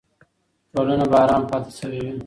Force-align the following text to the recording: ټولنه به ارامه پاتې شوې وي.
ټولنه 0.73 1.05
به 1.11 1.17
ارامه 1.23 1.47
پاتې 1.49 1.71
شوې 1.79 1.99
وي. 2.03 2.11